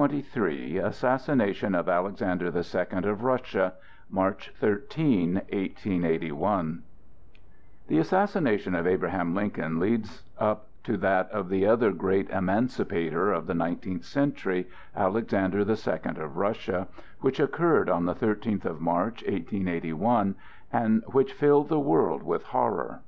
[0.00, 3.72] CHAPTER XXIII ASSASSINATION OF ALEXANDER THE SECOND OF RUSSIA
[4.08, 6.84] (March 13, 1881)
[7.88, 13.48] THE assassination of Abraham Lincoln leads up to that of the other great emancipator of
[13.48, 16.86] the nineteenth century, Alexander the Second of Russia,
[17.20, 20.36] which occurred on the thirteenth of March, 1881,
[20.72, 23.00] and which filled the world with horror.